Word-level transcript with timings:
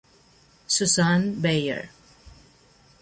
Susanne 0.65 1.35
Beyer 1.37 1.93